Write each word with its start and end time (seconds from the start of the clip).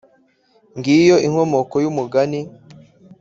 ngiyo 0.77 1.15
inkomoko 1.27 1.75
y'umugani 1.83 2.39